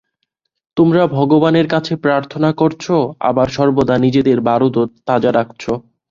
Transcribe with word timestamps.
তোমরা 0.77 1.03
ভগবানের 1.17 1.67
কাছে 1.67 1.93
প্রার্থনা 2.05 2.49
করছ, 2.53 2.85
আবার 3.21 3.47
সর্বদা 3.49 3.95
নিজেদের 3.97 4.37
বারুদও 4.41 4.83
তাজা 5.07 5.31
রাখছ। 5.31 5.63